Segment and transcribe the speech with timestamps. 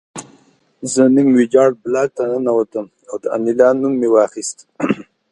[0.91, 4.57] زه نیم ویجاړ بلاک ته ننوتم او د انیلا نوم مې واخیست